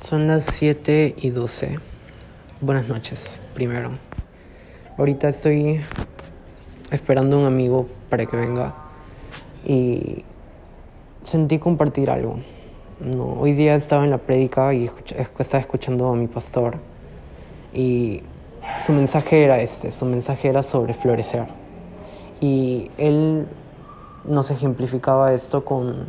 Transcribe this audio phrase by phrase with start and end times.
[0.00, 1.78] Son las 7 y 12.
[2.60, 3.92] Buenas noches, primero.
[4.98, 5.80] Ahorita estoy
[6.90, 8.74] esperando a un amigo para que venga
[9.64, 10.22] y
[11.22, 12.40] sentí compartir algo.
[13.00, 14.90] No, hoy día estaba en la prédica y
[15.38, 16.76] estaba escuchando a mi pastor
[17.72, 18.22] y
[18.84, 21.46] su mensaje era este, su mensaje era sobre florecer.
[22.42, 23.46] Y él
[24.24, 26.06] nos ejemplificaba esto con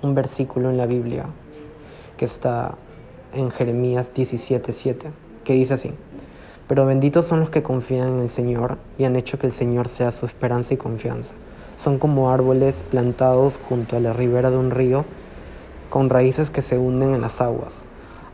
[0.00, 1.26] un versículo en la Biblia
[2.16, 2.76] que está
[3.32, 5.10] en Jeremías 17:7,
[5.44, 5.92] que dice así,
[6.68, 9.88] pero benditos son los que confían en el Señor y han hecho que el Señor
[9.88, 11.34] sea su esperanza y confianza.
[11.82, 15.04] Son como árboles plantados junto a la ribera de un río
[15.88, 17.82] con raíces que se hunden en las aguas.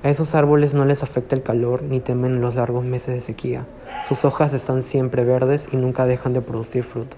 [0.02, 3.66] A esos árboles no les afecta el calor ni temen los largos meses de sequía.
[4.06, 7.16] Sus hojas están siempre verdes y nunca dejan de producir fruto.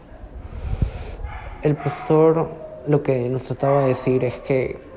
[1.63, 2.49] El pastor
[2.87, 4.88] lo que nos trataba de decir es que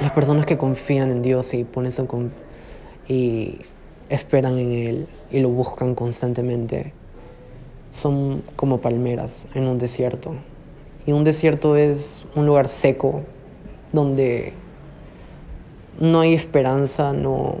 [0.00, 2.06] las personas que confían en Dios y ponen su
[3.06, 3.58] y
[4.08, 6.92] esperan en Él y lo buscan constantemente
[7.92, 10.34] son como palmeras en un desierto.
[11.06, 13.22] Y un desierto es un lugar seco
[13.92, 14.54] donde
[15.98, 17.56] no hay esperanza, no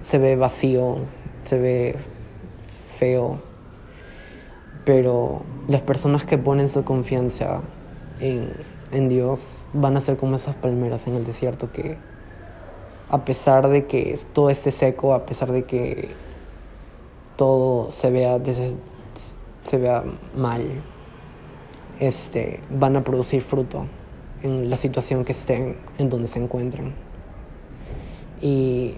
[0.00, 0.96] se ve vacío,
[1.44, 1.96] se ve
[2.98, 3.40] feo.
[4.84, 7.60] Pero las personas que ponen su confianza
[8.20, 8.50] en
[8.92, 11.96] en Dios van a ser como esas palmeras en el desierto que
[13.08, 16.10] a pesar de que todo esté seco, a pesar de que
[17.36, 18.40] todo se vea,
[19.64, 20.04] se vea
[20.36, 20.62] mal,
[22.00, 23.86] este, van a producir fruto
[24.42, 26.94] en la situación que estén, en donde se encuentren.
[28.40, 28.96] Y,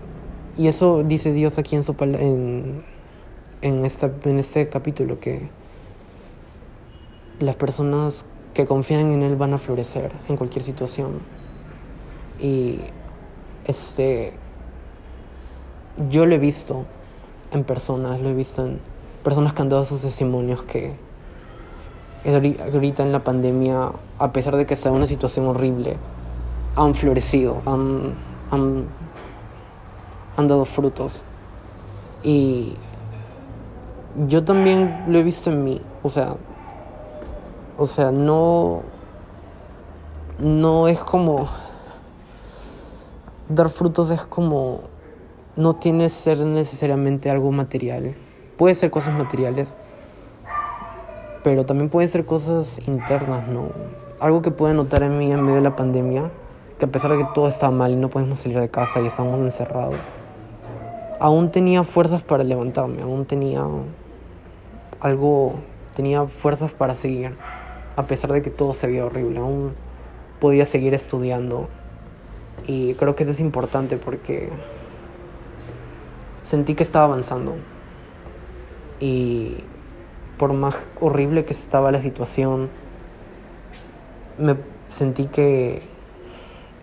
[0.56, 2.84] y eso dice Dios aquí en, su, en,
[3.62, 5.48] en, esta, en este capítulo, que
[7.40, 8.24] las personas
[8.58, 11.20] que confían en Él van a florecer en cualquier situación.
[12.40, 12.80] Y
[13.64, 14.32] este,
[16.10, 16.84] yo lo he visto
[17.52, 18.80] en personas, lo he visto en
[19.22, 20.96] personas que han dado sus testimonios que
[22.24, 25.96] ahorita en la pandemia, a pesar de que está en una situación horrible,
[26.74, 28.14] han florecido, han,
[28.50, 28.86] han,
[30.36, 31.22] han dado frutos.
[32.24, 32.74] Y
[34.26, 36.34] yo también lo he visto en mí, o sea,
[37.78, 38.82] o sea, no.
[40.40, 41.48] No es como.
[43.48, 44.80] Dar frutos es como.
[45.54, 48.16] No tiene que ser necesariamente algo material.
[48.56, 49.76] Puede ser cosas materiales.
[51.44, 53.68] Pero también puede ser cosas internas, ¿no?
[54.18, 56.32] Algo que pude notar en mí en medio de la pandemia.
[56.80, 59.06] Que a pesar de que todo estaba mal y no podemos salir de casa y
[59.06, 60.08] estamos encerrados.
[61.20, 63.02] Aún tenía fuerzas para levantarme.
[63.02, 63.64] Aún tenía
[64.98, 65.54] algo.
[65.94, 67.36] Tenía fuerzas para seguir
[67.98, 69.72] a pesar de que todo se veía horrible, aún
[70.38, 71.68] podía seguir estudiando.
[72.64, 74.50] Y creo que eso es importante porque
[76.44, 77.56] sentí que estaba avanzando.
[79.00, 79.64] Y
[80.38, 82.70] por más horrible que estaba la situación,
[84.38, 84.54] me
[84.86, 85.82] sentí que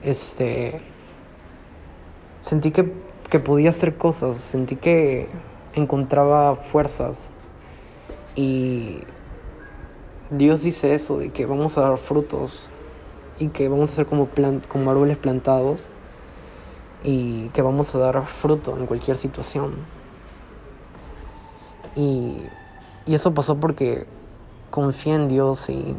[0.04, 0.82] este
[2.42, 2.92] sentí que,
[3.30, 5.30] que podía hacer cosas, sentí que
[5.76, 7.30] encontraba fuerzas
[8.36, 9.00] y
[10.32, 12.68] Dios dice eso, de que vamos a dar frutos
[13.40, 14.28] y que vamos a ser como,
[14.68, 15.86] como árboles plantados
[17.04, 19.76] y que vamos a dar fruto en cualquier situación.
[21.96, 22.38] Y,
[23.06, 24.08] y eso pasó porque
[24.72, 25.96] confié en Dios y,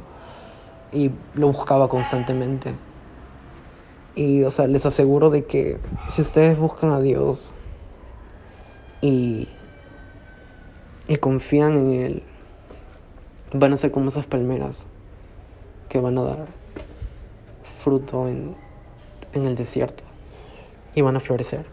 [0.92, 2.74] y lo buscaba constantemente.
[4.16, 7.50] Y, o sea, les aseguro de que si ustedes buscan a Dios
[9.00, 9.46] y,
[11.06, 12.22] y confían en Él,
[13.58, 14.86] van a ser como esas palmeras
[15.88, 16.46] que van a dar
[17.62, 18.56] fruto en,
[19.32, 20.04] en el desierto
[20.94, 21.66] y van a florecer.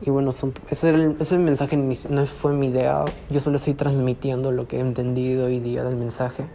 [0.00, 0.32] Y bueno,
[0.70, 4.80] ese, el, ese mensaje no fue mi idea, yo solo estoy transmitiendo lo que he
[4.80, 6.46] entendido hoy día del mensaje.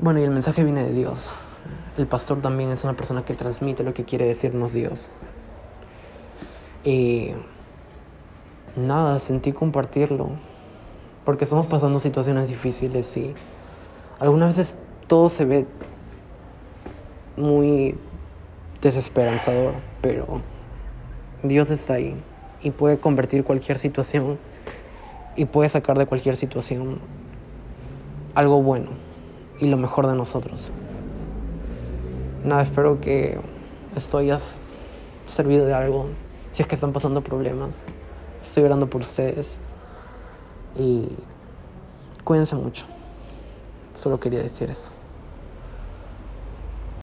[0.00, 1.28] Bueno, y el mensaje viene de Dios.
[1.96, 5.10] El pastor también es una persona que transmite lo que quiere decirnos Dios.
[6.84, 7.32] Y
[8.76, 10.30] nada, sentí compartirlo
[11.24, 13.34] porque estamos pasando situaciones difíciles y
[14.18, 14.76] algunas veces
[15.06, 15.66] todo se ve
[17.36, 17.96] muy
[18.82, 20.40] desesperanzador, pero
[21.42, 22.16] Dios está ahí
[22.62, 24.38] y puede convertir cualquier situación
[25.36, 26.98] y puede sacar de cualquier situación
[28.34, 28.90] algo bueno
[29.58, 30.70] y lo mejor de nosotros.
[32.44, 33.38] Nada, espero que
[33.96, 34.38] esto haya
[35.26, 36.06] servido de algo.
[36.52, 37.82] Si es que están pasando problemas,
[38.42, 39.58] estoy orando por ustedes.
[40.78, 41.08] Y
[42.24, 42.84] cuídense mucho.
[43.94, 44.90] Solo quería decir eso.